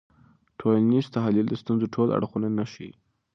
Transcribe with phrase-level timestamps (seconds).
[0.59, 2.91] ټولنیز تحلیل د ستونزو ټول اړخونه نه ښيي.